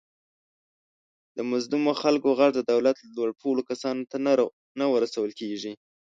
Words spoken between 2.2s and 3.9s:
غږ د دولت لوپوړو